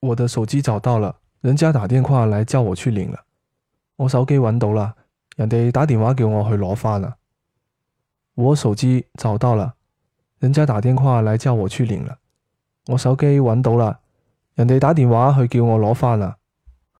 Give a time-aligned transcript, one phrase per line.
[0.00, 3.20] 我的手机找到了，人家打电话来叫我去领了。
[3.96, 4.94] 我手机揾到啦，
[5.36, 7.16] 人哋打电话叫我去攞翻啦。
[8.34, 9.74] 我手机找到了，
[10.38, 12.18] 人家打电话来叫我去领了。
[12.86, 14.00] 我手机揾到啦，
[14.54, 16.38] 人哋打电话去叫我攞翻啦。